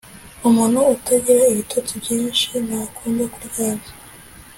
umuntu 0.47 0.79
utagira 0.95 1.43
ibitotsi 1.51 1.91
byishi 2.01 2.51
ntakunda 2.67 3.23
kuryama 3.33 3.87